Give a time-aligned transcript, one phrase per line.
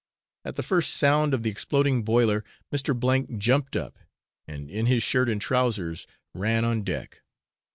[0.43, 2.91] At the first sound of the exploding boiler, Mr.
[3.27, 3.99] C jumped up,
[4.47, 7.21] and in his shirt and trousers ran on deck.